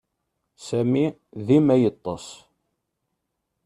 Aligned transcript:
Sami 0.67 1.05
dima 1.47 1.75
yettess. 1.81 2.27